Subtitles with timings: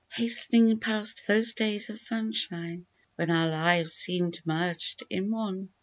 [0.09, 5.69] Hast'ning past those days of sunshine, when our lives seem'd merged in one.